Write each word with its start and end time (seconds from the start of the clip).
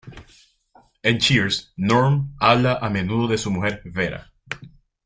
En 1.03 1.19
"Cheers", 1.19 1.73
Norm 1.77 2.33
habla 2.39 2.79
a 2.81 2.89
menudo 2.89 3.27
de 3.27 3.37
su 3.37 3.51
mujer 3.51 3.83
Vera. 3.85 4.31